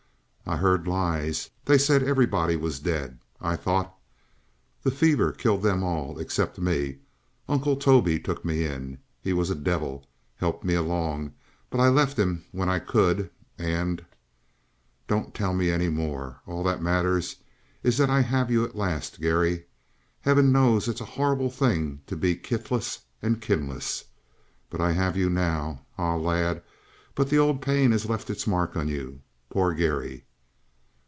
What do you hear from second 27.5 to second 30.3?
pain has left its mark on you. Poor Garry!"